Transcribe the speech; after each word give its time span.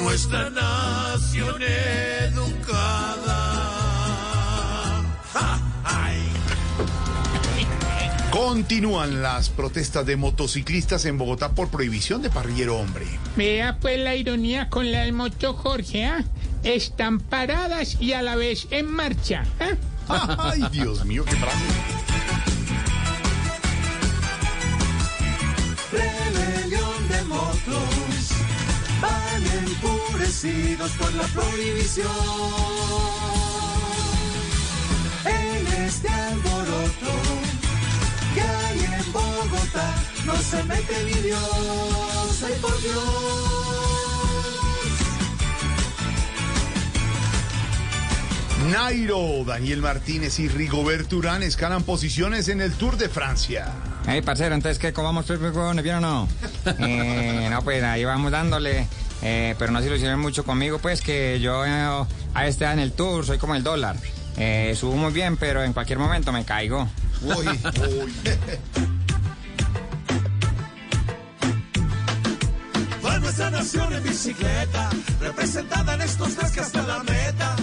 nuestra 0.00 0.50
nación. 0.50 1.62
Continúan 8.48 9.20
las 9.20 9.50
protestas 9.50 10.06
de 10.06 10.16
motociclistas 10.16 11.04
en 11.04 11.18
Bogotá 11.18 11.50
por 11.50 11.68
prohibición 11.68 12.22
de 12.22 12.30
parrillero 12.30 12.78
hombre. 12.78 13.04
Vea 13.36 13.76
pues 13.78 14.00
la 14.00 14.16
ironía 14.16 14.70
con 14.70 14.90
la 14.90 15.12
moto 15.12 15.52
Jorge, 15.52 16.06
¿ah? 16.06 16.24
Están 16.62 17.20
paradas 17.20 17.98
y 18.00 18.14
a 18.14 18.22
la 18.22 18.36
vez 18.36 18.66
en 18.70 18.86
marcha. 18.90 19.44
¿ah? 20.08 20.38
Ay, 20.38 20.64
Dios 20.72 21.04
mío, 21.04 21.26
qué 21.26 21.36
frase. 21.36 21.58
Rebelión 25.92 27.08
de 27.08 27.24
motos, 27.24 28.30
van 29.02 29.44
enfurecidos 29.44 30.90
por 30.92 31.12
la 31.12 31.24
prohibición. 31.24 32.08
No 40.24 40.36
se 40.36 40.62
mete 40.64 41.04
ni 41.04 41.22
Dios, 41.22 42.42
ay 42.46 42.54
por 42.60 42.82
Dios. 42.82 43.38
Nairo, 48.70 49.44
Daniel 49.46 49.80
Martínez 49.80 50.38
y 50.40 50.48
Rigoberto 50.48 51.16
Urán 51.16 51.42
escalan 51.42 51.84
posiciones 51.84 52.48
en 52.48 52.60
el 52.60 52.72
Tour 52.72 52.96
de 52.96 53.08
Francia. 53.08 53.72
Hey, 54.06 54.20
parcero, 54.22 54.54
entonces, 54.54 54.78
¿qué? 54.78 54.92
¿Comamos 54.92 55.26
tres 55.26 55.40
huevones, 55.40 55.82
bien 55.82 55.96
o 55.96 56.00
no? 56.00 56.28
Eh, 56.78 57.48
no, 57.50 57.62
pues 57.62 57.82
ahí 57.82 58.04
vamos 58.04 58.30
dándole. 58.30 58.86
Eh, 59.22 59.54
pero 59.58 59.72
no 59.72 59.80
se 59.80 59.86
ilusionen 59.86 60.18
mucho 60.18 60.44
conmigo, 60.44 60.78
pues 60.78 61.00
que 61.00 61.40
yo 61.40 61.64
eh, 61.66 62.06
a 62.34 62.46
este 62.46 62.64
en 62.66 62.78
el 62.78 62.92
tour 62.92 63.24
soy 63.24 63.38
como 63.38 63.54
el 63.54 63.62
dólar. 63.62 63.96
Eh, 64.36 64.74
subo 64.78 64.94
muy 64.94 65.12
bien, 65.12 65.36
pero 65.36 65.62
en 65.62 65.72
cualquier 65.72 65.98
momento 65.98 66.30
me 66.32 66.44
caigo. 66.44 66.88
Uy, 67.22 67.48
uy. 67.48 68.87
nuestra 73.20 73.50
nación 73.50 73.92
en 73.92 74.02
bicicleta, 74.02 74.90
representada 75.20 75.94
en 75.94 76.02
estos 76.02 76.34
tres 76.34 76.52
que 76.52 76.60
hasta 76.60 76.82
la 76.82 77.02
meta. 77.02 77.56